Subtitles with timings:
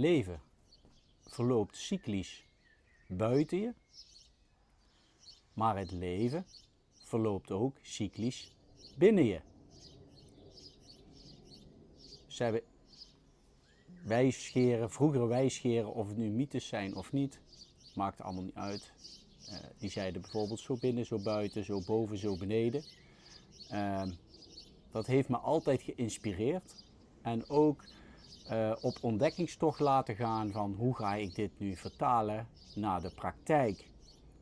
[0.00, 0.40] leven
[1.20, 2.46] verloopt cyclisch
[3.08, 3.74] buiten je,
[5.52, 6.44] maar het leven
[7.04, 8.54] verloopt ook cyclisch
[8.98, 9.40] binnen je.
[12.26, 12.62] Ze hebben
[14.04, 17.40] wijsscheren, vroegere wijsscheren, of het nu mythes zijn of niet,
[17.94, 18.92] maakt allemaal niet uit.
[19.48, 22.84] Uh, die zeiden bijvoorbeeld zo binnen, zo buiten, zo boven, zo beneden.
[23.72, 24.02] Uh,
[24.90, 26.84] dat heeft me altijd geïnspireerd.
[27.22, 27.84] En ook
[28.50, 33.88] uh, op ontdekkingstocht laten gaan van hoe ga ik dit nu vertalen naar de praktijk.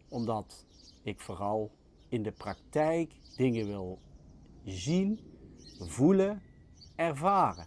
[0.09, 0.67] Omdat
[1.03, 1.71] ik vooral
[2.09, 3.99] in de praktijk dingen wil
[4.65, 5.21] zien,
[5.79, 6.43] voelen,
[6.97, 7.67] ervaren.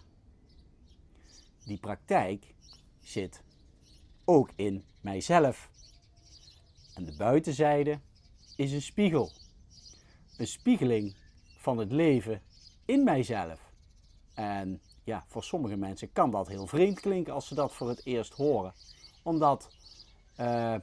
[1.65, 2.53] Die praktijk
[2.99, 3.43] zit
[4.25, 5.69] ook in mijzelf.
[6.95, 7.99] En de buitenzijde
[8.55, 9.31] is een spiegel.
[10.37, 11.15] Een spiegeling
[11.57, 12.41] van het leven
[12.85, 13.73] in mijzelf.
[14.33, 14.81] En
[15.11, 18.33] ja, voor sommige mensen kan dat heel vreemd klinken als ze dat voor het eerst
[18.33, 18.73] horen.
[19.23, 19.69] Omdat
[20.39, 20.75] uh,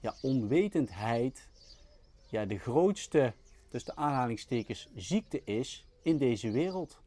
[0.00, 1.48] ja, onwetendheid
[2.28, 3.32] ja, de grootste,
[3.68, 7.00] dus de aanhalingstekens, ziekte is in deze wereld.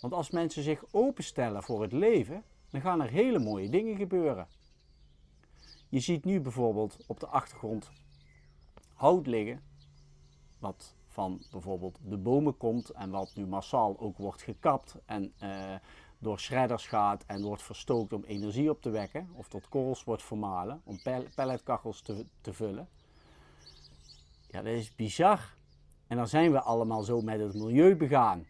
[0.00, 4.46] Want als mensen zich openstellen voor het leven, dan gaan er hele mooie dingen gebeuren.
[5.88, 7.90] Je ziet nu bijvoorbeeld op de achtergrond
[8.94, 9.62] hout liggen,
[10.58, 15.74] wat van bijvoorbeeld de bomen komt en wat nu massaal ook wordt gekapt en uh,
[16.18, 20.22] door shredders gaat en wordt verstookt om energie op te wekken of tot korrels wordt
[20.22, 21.00] vermalen om
[21.34, 22.88] pelletkachels te, te vullen.
[24.50, 25.54] Ja, dat is bizar.
[26.06, 28.46] En dan zijn we allemaal zo met het milieu begaan.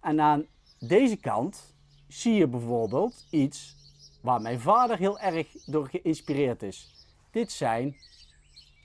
[0.00, 0.46] En aan
[0.78, 1.74] deze kant
[2.08, 3.76] zie je bijvoorbeeld iets
[4.20, 7.06] waar mijn vader heel erg door geïnspireerd is.
[7.30, 7.96] Dit zijn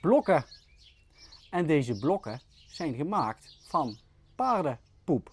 [0.01, 0.45] blokken.
[1.49, 2.41] En deze blokken
[2.77, 3.97] zijn gemaakt van
[4.35, 5.31] paardenpoep.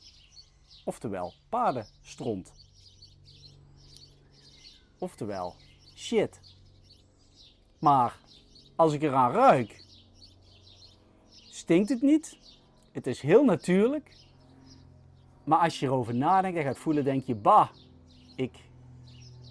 [0.84, 2.52] Oftewel paardenstront.
[4.98, 5.54] Oftewel
[5.94, 6.40] shit.
[7.78, 8.18] Maar
[8.76, 9.84] als ik eraan ruik,
[11.30, 12.38] stinkt het niet.
[12.92, 14.16] Het is heel natuurlijk.
[15.44, 17.68] Maar als je erover nadenkt en gaat voelen, denk je, bah,
[18.36, 18.52] ik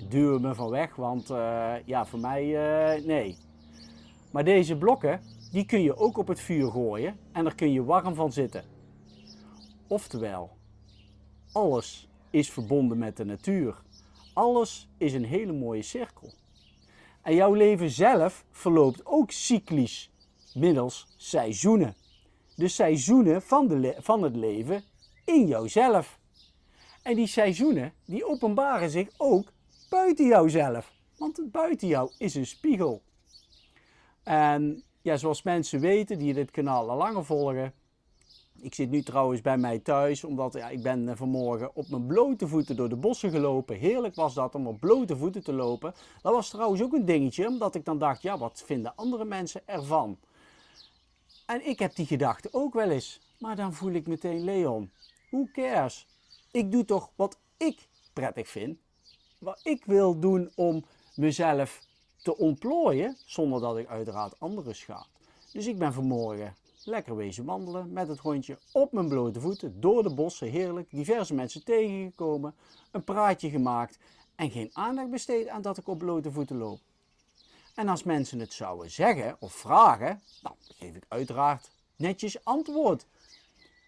[0.10, 3.38] duw me van weg, want uh, ja, voor mij uh, nee.
[4.32, 5.22] Maar deze blokken,
[5.54, 8.64] die kun je ook op het vuur gooien en daar kun je warm van zitten.
[9.88, 10.58] Oftewel,
[11.52, 13.82] alles is verbonden met de natuur.
[14.34, 16.34] Alles is een hele mooie cirkel.
[17.22, 20.12] En jouw leven zelf verloopt ook cyclisch
[20.54, 21.96] middels seizoenen.
[22.56, 24.84] De seizoenen van, de van het leven
[25.26, 26.20] in jouzelf.
[27.02, 29.52] En die seizoenen die openbaren zich ook
[29.90, 30.92] buiten jouzelf.
[31.18, 33.02] Want buiten jou is een spiegel.
[34.24, 37.74] En ja, zoals mensen weten die dit kanaal al langer volgen.
[38.62, 42.06] Ik zit nu trouwens bij mij thuis, omdat ja, ik ben eh, vanmorgen op mijn
[42.06, 43.76] blote voeten door de bossen gelopen.
[43.76, 45.94] Heerlijk was dat om op blote voeten te lopen.
[46.22, 49.62] Dat was trouwens ook een dingetje, omdat ik dan dacht, ja, wat vinden andere mensen
[49.66, 50.18] ervan?
[51.46, 53.20] En ik heb die gedachte ook wel eens.
[53.40, 54.92] Maar dan voel ik meteen, Leon,
[55.30, 56.08] who cares?
[56.52, 58.78] Ik doe toch wat ik prettig vind.
[59.38, 60.86] Wat ik wil doen om
[61.16, 61.82] mezelf
[62.24, 65.08] te ontplooien, zonder dat ik uiteraard anderen schaad.
[65.52, 70.04] Dus ik ben vanmorgen lekker wezen wandelen met het hondje op mijn blote voeten door
[70.04, 72.56] de bossen, heerlijk, diverse mensen tegengekomen,
[72.92, 74.00] een praatje gemaakt
[74.36, 76.80] en geen aandacht besteed aan dat ik op blote voeten loop.
[77.76, 83.06] En als mensen het zouden zeggen of vragen, dan geef ik uiteraard netjes antwoord.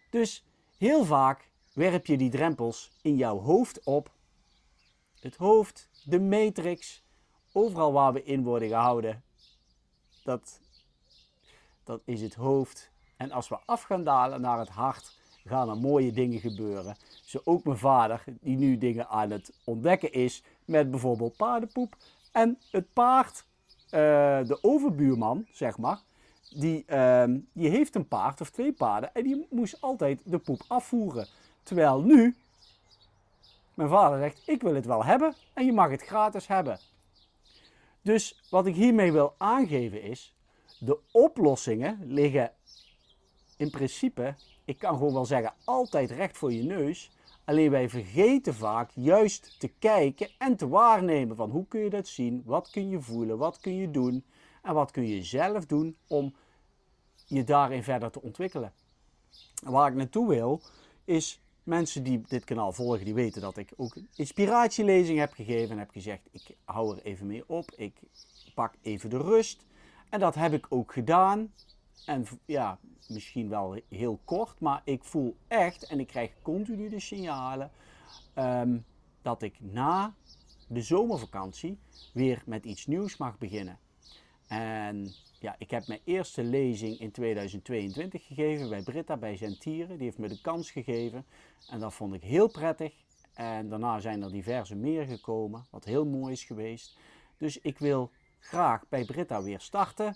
[0.09, 0.43] Dus
[0.77, 4.11] heel vaak werp je die drempels in jouw hoofd op.
[5.19, 7.03] Het hoofd, de matrix,
[7.55, 9.23] overal waar we in worden gehouden,
[10.23, 10.59] dat,
[11.83, 12.89] dat is het hoofd.
[13.17, 15.13] En als we af gaan dalen naar het hart,
[15.45, 16.95] gaan er mooie dingen gebeuren.
[17.25, 21.95] Zo ook mijn vader, die nu dingen aan het ontdekken is met bijvoorbeeld paardenpoep.
[22.31, 23.45] En het paard,
[23.85, 23.91] uh,
[24.47, 25.99] de overbuurman, zeg maar,
[26.55, 27.23] die, uh,
[27.53, 31.27] die heeft een paard of twee paarden en die moest altijd de poep afvoeren.
[31.63, 32.35] Terwijl nu,
[33.73, 36.79] mijn vader zegt, ik wil het wel hebben en je mag het gratis hebben.
[38.05, 40.35] Dus wat ik hiermee wil aangeven is,
[40.79, 42.51] de oplossingen liggen
[43.57, 44.35] in principe,
[44.65, 47.11] ik kan gewoon wel zeggen, altijd recht voor je neus.
[47.45, 52.07] Alleen wij vergeten vaak juist te kijken en te waarnemen van hoe kun je dat
[52.07, 54.25] zien, wat kun je voelen, wat kun je doen
[54.61, 56.35] en wat kun je zelf doen om
[57.25, 58.73] je daarin verder te ontwikkelen.
[59.63, 60.61] En waar ik naartoe wil
[61.05, 65.77] is mensen die dit kanaal volgen, die weten dat ik ook inspiratielezing heb gegeven en
[65.77, 67.99] heb gezegd ik hou er even mee op, ik
[68.53, 69.65] pak even de rust.
[70.09, 71.53] En dat heb ik ook gedaan.
[72.05, 76.99] En ja, misschien wel heel kort, maar ik voel echt en ik krijg continu de
[76.99, 77.71] signalen
[78.35, 78.85] um,
[79.21, 80.13] dat ik na
[80.67, 81.77] de zomervakantie
[82.13, 83.79] weer met iets nieuws mag beginnen.
[84.47, 89.97] En ja, ik heb mijn eerste lezing in 2022 gegeven bij Britta bij Zentieren.
[89.97, 91.25] Die heeft me de kans gegeven
[91.69, 92.93] en dat vond ik heel prettig.
[93.33, 96.97] En daarna zijn er diverse meer gekomen, wat heel mooi is geweest.
[97.37, 100.15] Dus ik wil graag bij Britta weer starten.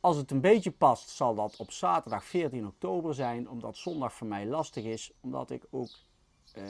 [0.00, 4.26] Als het een beetje past, zal dat op zaterdag 14 oktober zijn, omdat zondag voor
[4.26, 5.90] mij lastig is, omdat ik ook
[6.58, 6.64] uh,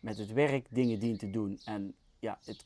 [0.00, 1.60] met het werk dingen dien te doen.
[1.64, 2.64] En ja, het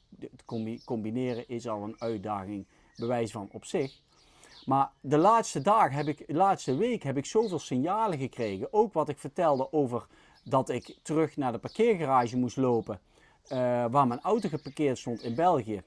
[0.84, 2.66] combineren is al een uitdaging,
[3.00, 4.00] bewijs van op zich.
[4.64, 8.73] Maar de laatste dag heb ik, de laatste week heb ik zoveel signalen gekregen.
[8.73, 10.06] Ook wat ik vertelde over
[10.44, 13.00] dat ik terug naar de parkeergarage moest lopen.
[13.49, 13.58] Uh,
[13.91, 15.82] waar mijn auto geparkeerd stond in België.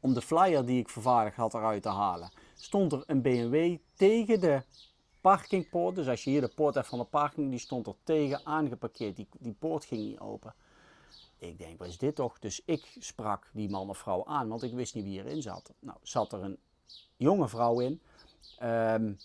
[0.00, 2.30] Om de flyer die ik vervaardigd had eruit te halen.
[2.54, 4.62] Stond er een BMW tegen de
[5.20, 5.94] parkingpoort.
[5.94, 9.16] Dus als je hier de poort hebt van de parking, die stond er tegen aangeparkeerd.
[9.16, 10.54] Die, die poort ging niet open.
[11.48, 12.38] Ik denk, wat is dit toch?
[12.38, 15.72] Dus ik sprak die man of vrouw aan, want ik wist niet wie erin zat.
[15.78, 16.58] Nou, zat er een
[17.16, 18.00] jonge vrouw in.
[18.62, 19.18] Um,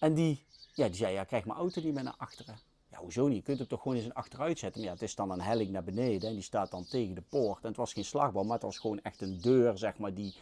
[0.00, 0.44] en die,
[0.74, 2.58] ja, die zei, ja, krijg mijn auto niet meer naar achteren.
[2.90, 3.36] Ja, hoezo niet?
[3.36, 4.80] Je kunt het toch gewoon eens een achteruit zetten.
[4.80, 7.22] Maar ja, het is dan een helling naar beneden en die staat dan tegen de
[7.28, 7.62] poort.
[7.62, 10.34] En het was geen slagboom, maar het was gewoon echt een deur, zeg maar, die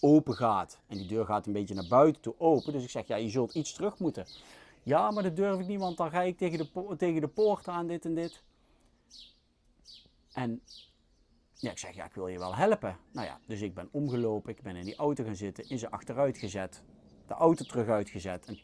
[0.00, 0.78] open gaat.
[0.86, 2.72] En die deur gaat een beetje naar buiten toe open.
[2.72, 4.26] Dus ik zeg, ja, je zult iets terug moeten.
[4.82, 7.68] Ja, maar dat durf ik niet, want dan ga ik tegen de, tegen de poort
[7.68, 8.42] aan, dit en dit.
[10.32, 10.62] En
[11.54, 12.96] ja, ik zeg, ja, ik wil je wel helpen.
[13.12, 15.90] Nou ja, dus ik ben omgelopen, ik ben in die auto gaan zitten, in ze
[15.90, 16.82] achteruit gezet,
[17.26, 18.46] de auto terug uitgezet.
[18.46, 18.58] En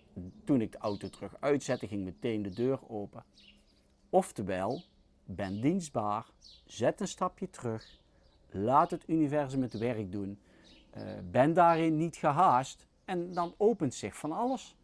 [0.44, 3.24] toen ik de auto terug uitzette, ging meteen de deur open.
[4.10, 4.82] Oftewel,
[5.24, 6.26] ben dienstbaar,
[6.64, 8.00] zet een stapje terug,
[8.50, 10.40] laat het universum het werk doen,
[10.96, 14.76] uh, ben daarin niet gehaast en dan opent zich van alles.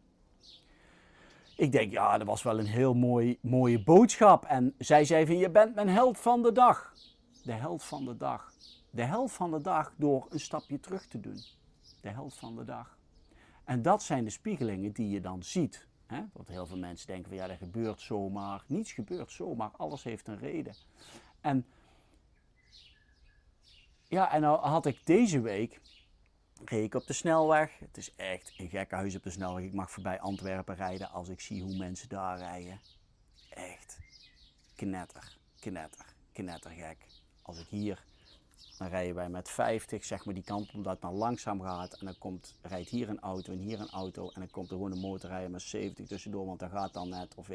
[1.55, 4.45] Ik denk, ja, dat was wel een heel mooi, mooie boodschap.
[4.45, 6.93] En zij zei van, je bent mijn held van de dag.
[7.43, 8.53] De held van de dag.
[8.89, 11.39] De held van de dag door een stapje terug te doen.
[12.01, 12.97] De held van de dag.
[13.63, 15.87] En dat zijn de spiegelingen die je dan ziet.
[16.05, 16.21] Hè?
[16.33, 18.63] Want heel veel mensen denken van, ja, dat gebeurt zomaar.
[18.67, 20.73] Niets gebeurt zomaar, alles heeft een reden.
[21.41, 21.65] En
[24.07, 25.81] ja, en nou had ik deze week
[26.63, 27.79] reed ik op de snelweg.
[27.79, 29.63] Het is echt een gekke huis op de snelweg.
[29.63, 32.79] Ik mag voorbij Antwerpen rijden als ik zie hoe mensen daar rijden.
[33.49, 33.99] Echt
[34.75, 36.97] knetter, knetter, knettergek.
[37.41, 38.03] Als ik hier,
[38.77, 41.93] dan rijden wij met 50, zeg maar die kant omdat het dan langzaam gaat.
[41.93, 44.29] En dan komt, rijdt hier een auto en hier een auto.
[44.29, 47.35] En dan komt er gewoon een motorrijder met 70 tussendoor, want dat gaat dan net.
[47.35, 47.49] Of,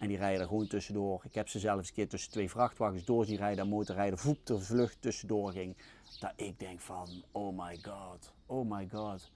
[0.00, 1.22] en die rijden er gewoon tussendoor.
[1.24, 3.64] Ik heb ze zelfs een keer tussen twee vrachtwagens door zien rijden.
[3.64, 5.76] En motorrijder voep de vlucht tussendoor ging
[6.20, 9.30] dat ik denk van, oh my god, oh my god.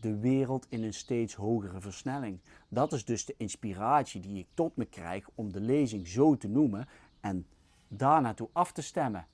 [0.00, 2.40] De wereld in een steeds hogere versnelling.
[2.68, 6.48] Dat is dus de inspiratie die ik tot me krijg om de lezing zo te
[6.48, 6.88] noemen
[7.20, 7.46] en
[7.88, 9.26] daar naartoe af te stemmen.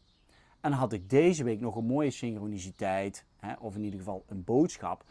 [0.60, 4.44] En had ik deze week nog een mooie synchroniciteit, hè, of in ieder geval een
[4.44, 5.04] boodschap,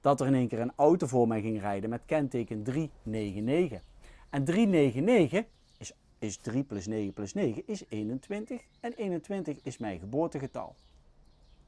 [0.00, 3.80] dat er in één keer een auto voor mij ging rijden met kenteken 399.
[4.34, 5.44] En 399
[5.78, 10.74] is, is 3 plus 9 plus 9 is 21 en 21 is mijn geboortegetal.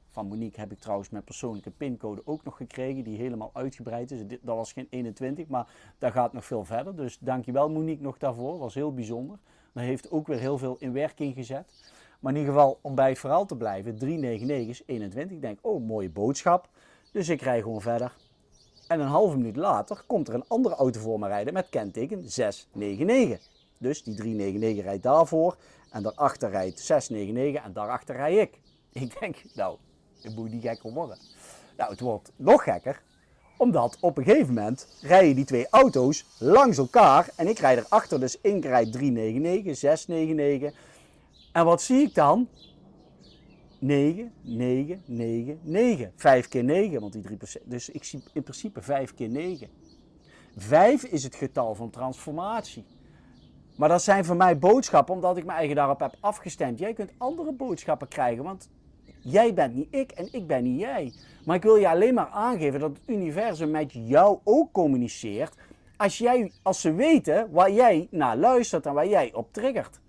[0.09, 4.19] Van Monique heb ik trouwens mijn persoonlijke pincode ook nog gekregen, die helemaal uitgebreid is.
[4.27, 6.95] Dat was geen 21, maar dat gaat nog veel verder.
[6.95, 9.37] Dus dankjewel Monique nog daarvoor, was heel bijzonder.
[9.73, 11.91] Dat heeft ook weer heel veel in werking gezet.
[12.19, 15.35] Maar in ieder geval, om bij het verhaal te blijven, 399 is 21.
[15.35, 16.69] Ik denk, oh, mooie boodschap.
[17.11, 18.13] Dus ik rij gewoon verder.
[18.87, 22.29] En een halve minuut later komt er een andere auto voor me rijden met kenteken
[22.29, 23.47] 699.
[23.77, 25.57] Dus die 399 rijdt daarvoor
[25.91, 28.59] en daarachter rijdt 699 en daarachter rij ik.
[29.03, 29.77] Ik denk, nou,
[30.21, 31.17] het moet niet gekker worden.
[31.77, 33.01] Nou, het wordt nog gekker,
[33.57, 38.19] omdat op een gegeven moment rijden die twee auto's langs elkaar en ik rijd erachter,
[38.19, 40.79] dus één rijdt 399, 699.
[41.51, 42.47] En wat zie ik dan?
[43.79, 46.11] 9, 9, 9, 9.
[46.15, 47.63] 5 keer 9, want die 3%.
[47.65, 49.67] Dus ik zie in principe 5 keer 9.
[50.57, 52.85] 5 is het getal van transformatie.
[53.75, 56.79] Maar dat zijn voor mij boodschappen omdat ik mijn eigen daarop heb afgestemd.
[56.79, 58.69] Jij kunt andere boodschappen krijgen, want
[59.29, 61.13] Jij bent niet ik en ik ben niet jij.
[61.45, 65.55] Maar ik wil je alleen maar aangeven dat het universum met jou ook communiceert.
[65.97, 69.99] Als, jij, als ze weten waar jij naar luistert en waar jij op triggert.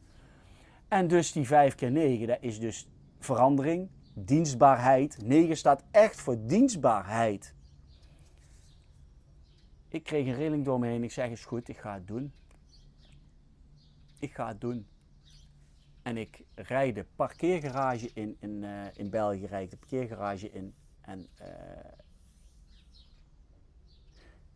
[0.88, 5.18] En dus die 5 keer 9, dat is dus verandering, dienstbaarheid.
[5.22, 7.54] 9 staat echt voor dienstbaarheid.
[9.88, 11.04] Ik kreeg een rilling door me heen.
[11.04, 12.32] Ik zeg, is goed, ik ga het doen.
[14.18, 14.87] Ik ga het doen.
[16.02, 20.75] En ik rijd de parkeergarage in, in, uh, in België, rijd de parkeergarage in.
[21.00, 21.46] En uh,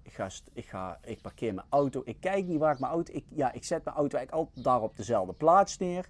[0.02, 2.02] ik, ga, ik, ga, ik parkeer mijn auto.
[2.04, 3.12] Ik kijk niet waar ik mijn auto...
[3.12, 6.08] Ik, ja, ik zet mijn auto eigenlijk altijd daar op dezelfde plaats neer.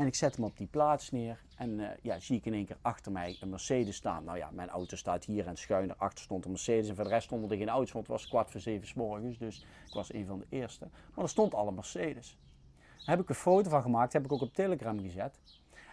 [0.00, 1.40] En ik zet hem op die plaats neer.
[1.56, 4.24] En eh, ja, zie ik in één keer achter mij een Mercedes staan.
[4.24, 6.88] Nou ja, mijn auto staat hier en schuin erachter stond een Mercedes.
[6.88, 8.94] En voor de rest stonden er geen auto's, want het was kwart voor zeven s
[8.94, 9.38] morgens.
[9.38, 10.88] Dus ik was een van de eerste.
[11.14, 12.38] Maar er stond al een Mercedes.
[12.78, 15.38] Daar heb ik een foto van gemaakt, heb ik ook op Telegram gezet.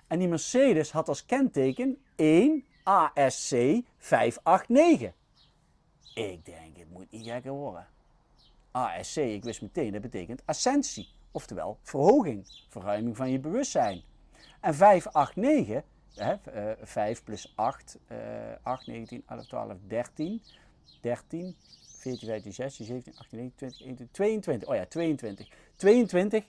[0.08, 3.56] En die Mercedes had als kenteken 1 ASC
[3.98, 5.14] 589.
[6.14, 7.88] Ik denk, het moet niet gekker worden.
[8.72, 11.08] ASC, ik wist meteen, dat betekent ascensie.
[11.38, 14.01] Oftewel verhoging, verruiming van je bewustzijn.
[14.62, 15.84] En 589,
[16.15, 16.36] hè,
[16.82, 18.17] 5 plus 8, uh,
[18.63, 20.41] 8, 19, 11, 12, 13,
[21.01, 21.56] 13,
[22.00, 24.70] 14, 15, 16, 17, 18, 19, 20, 21, 22.
[24.70, 25.48] Oh ja, 22.
[25.75, 26.44] 22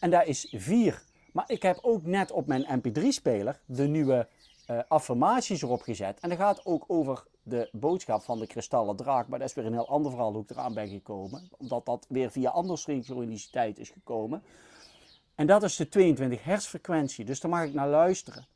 [0.00, 1.02] en daar is 4.
[1.32, 4.28] Maar ik heb ook net op mijn mp3-speler de nieuwe
[4.70, 6.20] uh, affirmaties erop gezet.
[6.20, 9.28] En dat gaat ook over de boodschap van de kristallen draak.
[9.28, 11.48] Maar dat is weer een heel ander verhaal hoe ik eraan ben gekomen.
[11.58, 14.42] Omdat dat weer via andere synchroniciteit is gekomen.
[15.34, 17.24] En dat is de 22 hertzfrequentie.
[17.24, 18.46] Dus daar mag ik naar luisteren.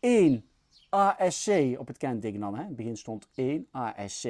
[0.00, 0.44] 1
[0.88, 2.54] ASC op het kenteken dan.
[2.54, 2.60] Hè.
[2.60, 4.28] In het begin stond 1 ASC.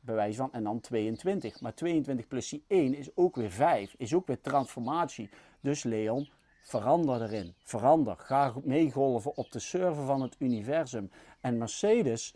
[0.00, 0.52] Bewijs van.
[0.52, 1.60] En dan 22.
[1.60, 3.94] Maar 22 plus die 1 is ook weer 5.
[3.98, 5.30] Is ook weer transformatie.
[5.60, 6.28] Dus Leon,
[6.62, 7.54] verander erin.
[7.62, 8.16] Verander.
[8.18, 11.10] Ga meegolven op de server van het universum.
[11.40, 12.34] En Mercedes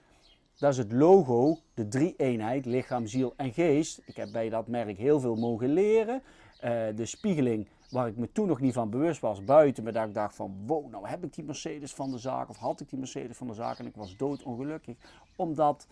[0.58, 4.00] dat is het logo, de drie-eenheid, lichaam, ziel en geest.
[4.04, 6.22] Ik heb bij dat merk heel veel mogen leren.
[6.64, 10.06] Uh, de spiegeling, waar ik me toen nog niet van bewust was, buiten me, dat
[10.06, 12.88] ik dacht van, wow, nou heb ik die Mercedes van de zaak, of had ik
[12.88, 14.96] die Mercedes van de zaak en ik was doodongelukkig,
[15.36, 15.86] omdat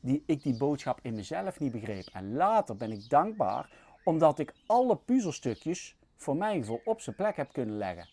[0.00, 2.06] die, ik die boodschap in mezelf niet begreep.
[2.12, 3.70] En later ben ik dankbaar,
[4.04, 8.08] omdat ik alle puzzelstukjes voor mijn gevoel op zijn plek heb kunnen leggen.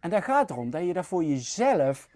[0.00, 2.08] En daar gaat erom dat je daar voor jezelf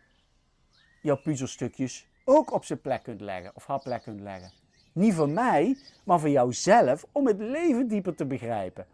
[1.02, 4.52] jouw puzzelstukjes ook op zijn plek kunt leggen of haar plek kunt leggen.
[4.92, 8.86] Niet voor mij, maar voor jouzelf om het leven dieper te begrijpen.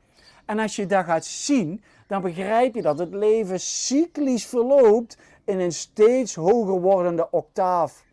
[0.44, 5.60] En als je dat gaat zien, dan begrijp je dat het leven cyclisch verloopt in
[5.60, 8.04] een steeds hoger wordende octaaf.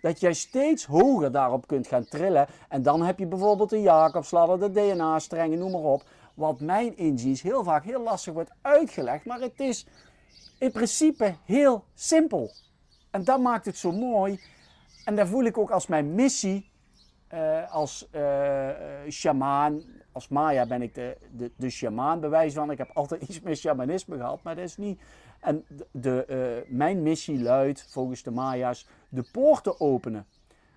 [0.00, 2.46] Dat jij steeds hoger daarop kunt gaan trillen.
[2.68, 6.04] En dan heb je bijvoorbeeld de Jacobsladder, de DNA-strengen, noem maar op.
[6.34, 9.24] Wat mijn inziens heel vaak heel lastig wordt uitgelegd.
[9.24, 9.86] Maar het is
[10.58, 12.50] in principe heel simpel.
[13.10, 14.40] En dat maakt het zo mooi.
[15.06, 16.70] En daar voel ik ook als mijn missie,
[17.34, 18.68] uh, als uh,
[19.08, 19.82] shamaan,
[20.12, 22.70] als Maya ben ik de, de, de bewijs van.
[22.70, 25.00] Ik heb altijd iets met shamanisme gehad, maar dat is niet.
[25.40, 30.26] En de, mijn missie luidt, volgens de Maya's, de poorten openen.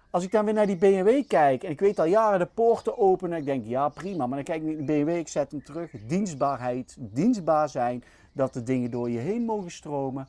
[0.09, 2.98] Als ik dan weer naar die BMW kijk en ik weet al jaren de poorten
[2.98, 5.63] openen, ik denk ja prima, maar dan kijk ik naar de BMW, ik zet hem
[5.63, 5.91] terug.
[6.07, 10.27] Dienstbaarheid, dienstbaar zijn, dat de dingen door je heen mogen stromen.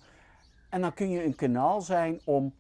[0.69, 2.55] En dan kun je een kanaal zijn om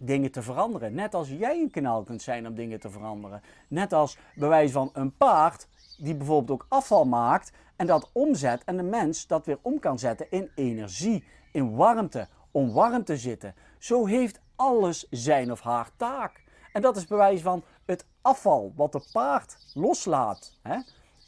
[0.00, 0.94] dingen te veranderen.
[0.94, 3.42] Net als jij een kanaal kunt zijn om dingen te veranderen.
[3.68, 8.76] Net als bewijs van een paard die bijvoorbeeld ook afval maakt en dat omzet en
[8.76, 13.54] de mens dat weer om kan zetten in energie, in warmte, om warm te zitten.
[13.78, 16.42] Zo heeft alles zijn of haar taak.
[16.72, 20.58] En dat is bewijs van het afval wat de paard loslaat.
[20.62, 20.78] Hè?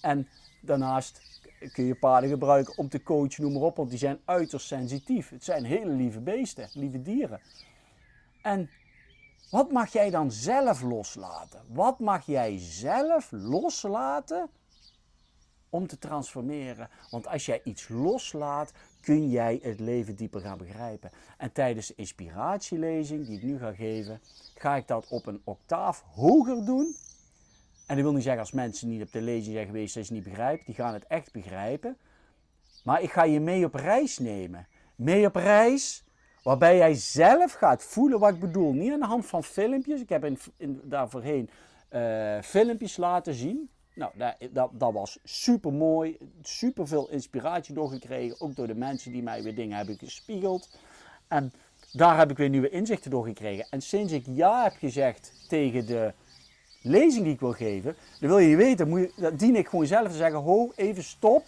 [0.01, 0.29] En
[0.61, 1.21] daarnaast
[1.73, 5.31] kun je paarden gebruiken om te coachen, noem maar op, want die zijn uiterst sensitief.
[5.31, 7.41] Het zijn hele lieve beesten, lieve dieren.
[8.43, 8.71] En
[9.51, 11.63] wat mag jij dan zelf loslaten?
[11.69, 14.51] Wat mag jij zelf loslaten
[15.71, 16.89] om te transformeren?
[17.11, 21.11] Want als jij iets loslaat, kun jij het leven dieper gaan begrijpen.
[21.39, 24.21] En tijdens de inspiratielezing die ik nu ga geven,
[24.55, 26.97] ga ik dat op een octaaf hoger doen.
[27.87, 30.13] En dat wil niet zeggen als mensen niet op de lezing zijn geweest dat ze
[30.13, 30.65] niet begrijpen.
[30.67, 31.97] Die gaan het echt begrijpen.
[32.85, 34.67] Maar ik ga je mee op reis nemen.
[34.97, 36.05] Mee op reis
[36.43, 38.73] Waarbij jij zelf gaat voelen wat ik bedoel.
[38.73, 40.01] Niet aan de hand van filmpjes.
[40.01, 40.81] Ik heb in, in,
[41.91, 43.71] uh, filmpjes laten zien.
[43.95, 46.19] Nou, dat, dat, dat, was super mooi.
[46.43, 48.41] Super veel inspiratie doorgekregen.
[48.41, 50.79] Ook door de mensen die mij weer dingen hebben gespiegeld.
[51.29, 51.53] En
[51.93, 53.67] daar heb ik weer nieuwe inzichten door gekregen.
[53.71, 56.13] En sinds ik ja heb gezegd tegen de
[56.83, 59.87] lezing die ik wil geven, dan wil je weten, moet je, dat dien ik gewoon
[59.87, 61.47] zelf te zeggen: ho, even stop.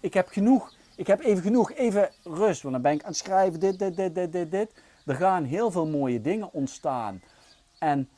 [0.00, 2.62] Ik heb genoeg ik heb even genoeg, even rust.
[2.62, 4.74] Want dan ben ik aan het schrijven, dit, dit, dit, dit, dit, dit.
[5.06, 7.22] Er gaan heel veel mooie dingen ontstaan.
[7.78, 8.08] En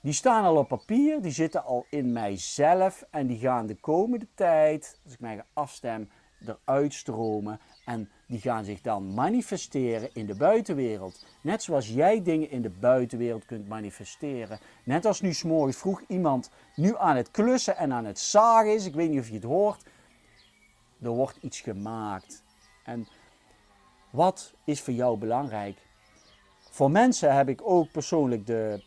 [0.00, 3.04] die staan al op papier, die zitten al in mijzelf.
[3.10, 6.08] En die gaan de komende tijd, als ik mij afstem,
[6.46, 7.60] eruit stromen.
[7.84, 11.26] En die gaan zich dan manifesteren in de buitenwereld.
[11.42, 14.58] Net zoals jij dingen in de buitenwereld kunt manifesteren.
[14.84, 18.86] Net als nu s'morgens vroeg iemand nu aan het klussen en aan het zagen is.
[18.86, 19.82] Ik weet niet of je het hoort.
[21.02, 22.42] Er wordt iets gemaakt.
[22.84, 23.08] En
[24.10, 25.78] wat is voor jou belangrijk?
[26.70, 28.82] Voor mensen heb ik ook persoonlijk de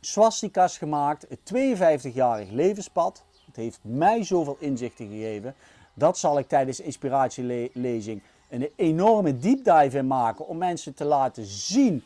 [0.00, 1.26] swastika's gemaakt.
[1.28, 3.24] Het 52-jarig levenspad.
[3.46, 5.54] Het heeft mij zoveel inzichten gegeven.
[5.94, 11.04] Dat zal ik tijdens de inspiratielezing een enorme deep dive in maken om mensen te
[11.04, 12.04] laten zien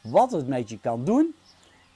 [0.00, 1.34] wat het met je kan doen.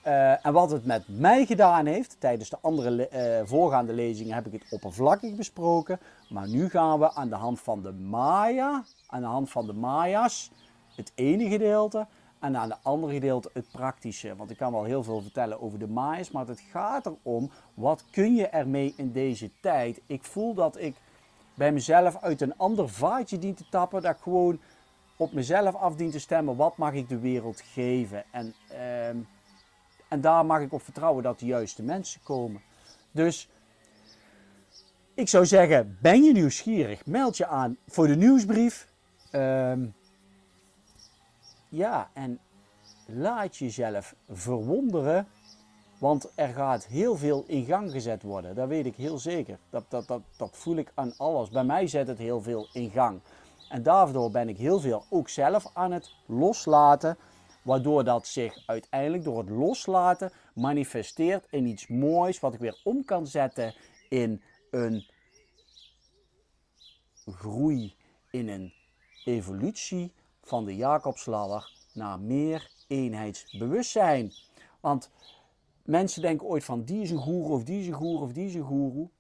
[0.07, 2.17] Eh, en wat het met mij gedaan heeft.
[2.19, 6.01] Tijdens de andere uh, voorgaande lezingen heb ik het oppervlakkig besproken.
[6.29, 9.73] Maar nu gaan we aan de hand van de Maya, aan de hand van de
[9.73, 10.51] Maya's,
[10.95, 12.07] het ene gedeelte.
[12.39, 14.37] En aan de andere gedeelte het praktische.
[14.37, 16.31] Want ik kan wel heel veel vertellen over de Maya's.
[16.31, 20.01] Maar het gaat erom, wat kun je ermee in deze tijd?
[20.07, 20.97] Ik voel dat ik
[21.55, 24.03] bij mezelf uit een ander vaatje dien te tappen.
[24.03, 24.61] Dat ik gewoon
[25.17, 26.57] op mezelf af dien te stemmen.
[26.57, 28.25] Wat mag ik de wereld geven?
[28.31, 29.23] En, uh,
[30.09, 32.63] en daar mag ik op vertrouwen dat de juiste mensen komen.
[33.11, 33.49] Dus
[35.15, 37.07] ik zou zeggen, ben je nieuwsgierig?
[37.07, 38.89] Meld je aan voor de nieuwsbrief.
[39.33, 39.73] Uh,
[41.69, 42.39] ja, en
[43.07, 45.27] laat jezelf verwonderen.
[45.99, 48.55] Want er gaat heel veel in gang gezet worden.
[48.55, 49.59] Dat weet ik heel zeker.
[49.71, 51.49] Dat, dat, dat, dat voel ik aan alles.
[51.49, 53.21] Bij mij zet het heel veel in gang.
[53.69, 57.17] En daardoor ben ik heel veel ook zelf aan het loslaten.
[57.67, 62.41] Waardoor dat zich uiteindelijk door het loslaten manifesteert in iets moois.
[62.41, 63.75] Wat ik weer om kan zetten
[64.09, 65.07] in een
[67.25, 67.97] groei,
[68.31, 68.73] in een
[69.25, 74.33] evolutie van de Jacobsladder naar meer eenheidsbewustzijn.
[74.81, 75.11] Want
[75.85, 78.47] mensen denken ooit van die is een goeroe of die is een goeroe of die
[78.47, 79.11] is een goeroe.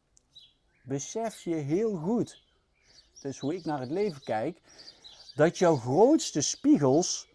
[0.82, 2.42] Besef je heel goed,
[3.20, 4.60] dus hoe ik naar het leven kijk,
[5.34, 7.25] dat jouw grootste spiegels,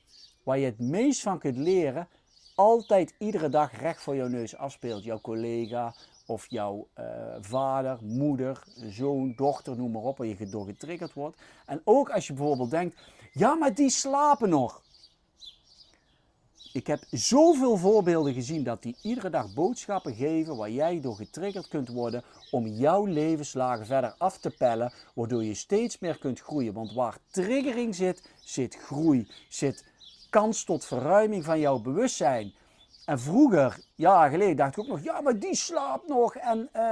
[0.43, 2.07] waar je het meest van kunt leren,
[2.55, 5.03] altijd iedere dag recht voor jouw neus afspeelt.
[5.03, 5.93] Jouw collega
[6.25, 7.05] of jouw uh,
[7.39, 11.41] vader, moeder, zoon, dochter, noem maar op, waar je door getriggerd wordt.
[11.65, 12.95] En ook als je bijvoorbeeld denkt,
[13.31, 14.81] ja, maar die slapen nog.
[16.73, 21.67] Ik heb zoveel voorbeelden gezien dat die iedere dag boodschappen geven waar jij door getriggerd
[21.67, 26.73] kunt worden om jouw levenslagen verder af te pellen, waardoor je steeds meer kunt groeien.
[26.73, 29.90] Want waar triggering zit, zit groei, zit
[30.31, 32.53] kans tot verruiming van jouw bewustzijn.
[33.05, 36.35] En vroeger, jaren geleden, dacht ik ook nog, ja, maar die slaapt nog.
[36.35, 36.91] En uh,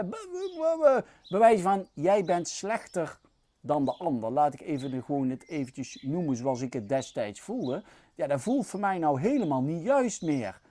[1.30, 3.20] bewijs van, jij bent slechter
[3.62, 4.32] dan de ander.
[4.32, 7.84] Laat ik even gewoon het eventjes noemen zoals ik het destijds voelde.
[8.16, 10.62] Ja, dat voelt voor mij nou helemaal niet juist meer.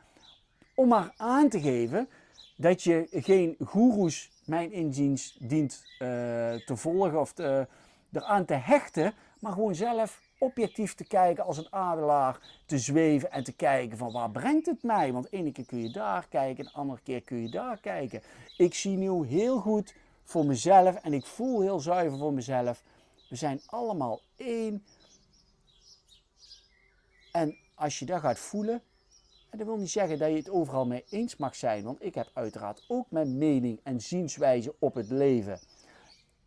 [0.75, 2.09] Om maar aan te geven
[2.57, 5.99] dat je geen goeroes, mijn inziens, dient uh,
[6.55, 7.67] te volgen of te,
[8.13, 13.45] eraan te hechten, maar gewoon zelf objectief te kijken als een adelaar, te zweven en
[13.45, 15.13] te kijken van waar brengt het mij?
[15.13, 18.23] Want ene keer kun je daar kijken, de andere keer kun je daar kijken.
[18.57, 22.83] Ik zie nu heel goed voor mezelf en ik voel heel zuiver voor mezelf.
[23.29, 24.85] We zijn allemaal één.
[27.33, 28.83] En als je dat gaat voelen,
[29.51, 32.15] en dat wil niet zeggen dat je het overal mee eens mag zijn, want ik
[32.15, 35.59] heb uiteraard ook mijn mening en zienswijze op het leven.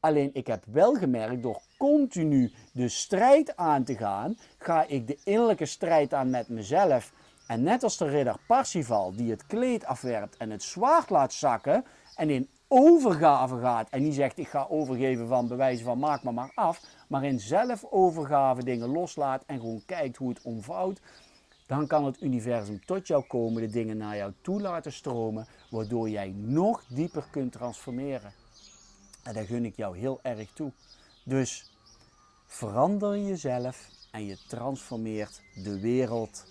[0.01, 5.17] Alleen ik heb wel gemerkt, door continu de strijd aan te gaan, ga ik de
[5.23, 7.13] innerlijke strijd aan met mezelf.
[7.47, 11.85] En net als de ridder Parsifal, die het kleed afwerpt en het zwaard laat zakken
[12.15, 16.31] en in overgave gaat en niet zegt ik ga overgeven van bewijzen van maak me
[16.31, 21.01] maar af, maar in zelfovergave dingen loslaat en gewoon kijkt hoe het omvouwt,
[21.67, 26.09] dan kan het universum tot jou komen, de dingen naar jou toe laten stromen, waardoor
[26.09, 28.40] jij nog dieper kunt transformeren.
[29.23, 30.71] En daar gun ik jou heel erg toe.
[31.23, 31.71] Dus
[32.45, 36.45] verander jezelf en je transformeert de wereld.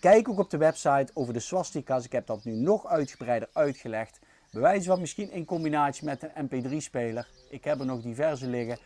[0.00, 2.04] Kijk ook op de website over de swastika's.
[2.04, 4.18] Ik heb dat nu nog uitgebreider uitgelegd.
[4.50, 7.28] Bewijs van misschien in combinatie met een mp3-speler.
[7.50, 8.78] Ik heb er nog diverse liggen.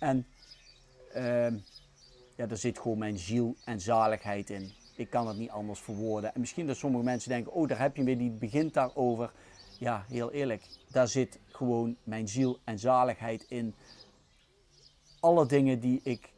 [0.00, 0.26] En
[1.16, 1.50] uh,
[2.36, 4.72] ja, daar zit gewoon mijn ziel en zaligheid in.
[4.96, 6.34] Ik kan het niet anders verwoorden.
[6.34, 9.32] En misschien dat sommige mensen denken, oh daar heb je weer, die begint daarover.
[9.78, 13.74] Ja, heel eerlijk, daar zit gewoon mijn ziel en zaligheid in.
[15.20, 16.32] Alle dingen die ik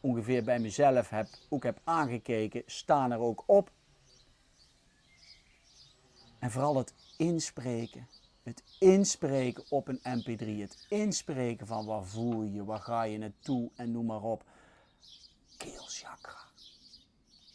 [0.00, 3.70] ongeveer bij mezelf heb, ook heb aangekeken, staan er ook op.
[6.38, 8.08] En vooral het inspreken.
[8.42, 10.60] Het inspreken op een mp3.
[10.60, 14.44] Het inspreken van waar voel je, waar ga je naartoe en noem maar op.
[15.56, 16.38] Keelchakra.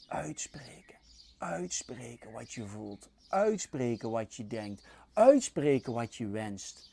[0.07, 0.95] Uitspreken.
[1.37, 3.09] Uitspreken wat je voelt.
[3.27, 4.87] Uitspreken wat je denkt.
[5.13, 6.91] Uitspreken wat je wenst.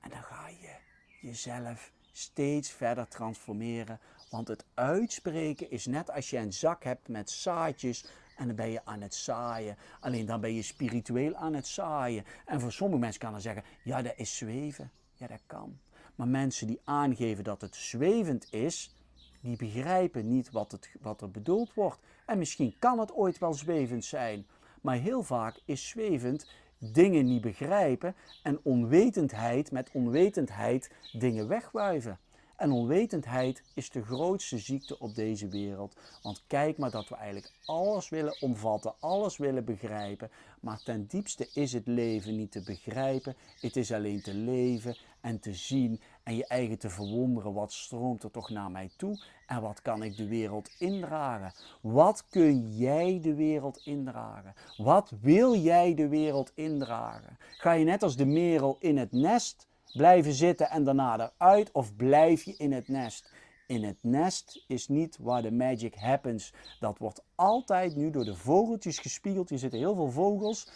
[0.00, 0.76] En dan ga je
[1.20, 4.00] jezelf steeds verder transformeren.
[4.30, 8.06] Want het uitspreken is net als je een zak hebt met zaadjes
[8.36, 9.76] en dan ben je aan het zaaien.
[10.00, 12.24] Alleen dan ben je spiritueel aan het zaaien.
[12.46, 14.90] En voor sommige mensen kan dan zeggen, ja dat is zweven.
[15.14, 15.78] Ja dat kan.
[16.14, 18.94] Maar mensen die aangeven dat het zwevend is,
[19.40, 21.98] die begrijpen niet wat, het, wat er bedoeld wordt.
[22.26, 24.46] En misschien kan het ooit wel zwevend zijn.
[24.80, 32.18] Maar heel vaak is zwevend dingen niet begrijpen en onwetendheid met onwetendheid dingen wegwuiven.
[32.56, 35.96] En onwetendheid is de grootste ziekte op deze wereld.
[36.22, 40.30] Want kijk maar dat we eigenlijk alles willen omvatten, alles willen begrijpen.
[40.60, 43.36] Maar ten diepste is het leven niet te begrijpen.
[43.60, 47.52] Het is alleen te leven en te zien en je eigen te verwonderen.
[47.52, 51.52] Wat stroomt er toch naar mij toe en wat kan ik de wereld indragen?
[51.80, 54.54] Wat kun jij de wereld indragen?
[54.76, 57.38] Wat wil jij de wereld indragen?
[57.56, 61.96] Ga je net als de merel in het nest blijven zitten en daarna eruit of
[61.96, 63.32] blijf je in het nest?
[63.66, 66.52] In het nest is niet waar de magic happens.
[66.80, 69.48] Dat wordt altijd nu door de vogeltjes gespiegeld.
[69.48, 70.68] Hier zitten heel veel vogels.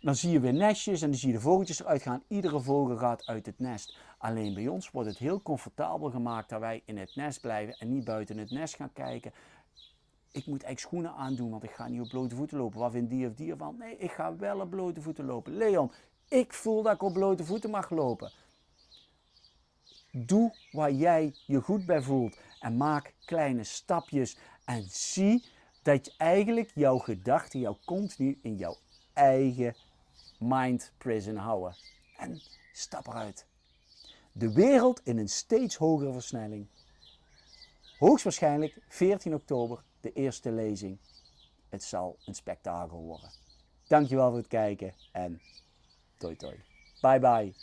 [0.00, 2.22] Dan zie je weer nestjes en dan zie je de vogeltjes eruit gaan.
[2.28, 3.96] Iedere vogel gaat uit het nest.
[4.18, 7.88] Alleen bij ons wordt het heel comfortabel gemaakt dat wij in het nest blijven en
[7.88, 9.32] niet buiten het nest gaan kijken.
[10.32, 12.80] Ik moet eigenlijk schoenen aandoen, want ik ga niet op blote voeten lopen.
[12.80, 13.76] Wat vindt die of die ervan?
[13.76, 15.56] Nee, ik ga wel op blote voeten lopen.
[15.56, 15.92] Leon,
[16.28, 18.32] ik voel dat ik op blote voeten mag lopen.
[20.12, 25.44] Doe waar jij je goed bij voelt en maak kleine stapjes en zie
[25.82, 28.76] dat je eigenlijk jouw gedachten jou continu in jouw
[29.12, 29.74] eigen
[30.40, 31.76] mind prison houden.
[32.16, 32.40] En
[32.72, 33.46] stap eruit.
[34.32, 36.66] De wereld in een steeds hogere versnelling.
[37.98, 40.98] Hoogstwaarschijnlijk 14 oktober de eerste lezing.
[41.68, 43.30] Het zal een spektakel worden.
[43.88, 45.40] Dankjewel voor het kijken en
[46.16, 46.62] toi toi.
[47.00, 47.54] Bye bye.